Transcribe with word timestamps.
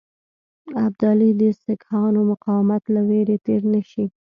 ابدالي 0.83 1.29
د 1.41 1.41
سیکهانو 1.63 2.19
مقاومت 2.31 2.83
له 2.93 3.01
وېرې 3.09 3.37
تېر 3.45 3.61
نه 3.73 3.81
شي. 3.89 4.05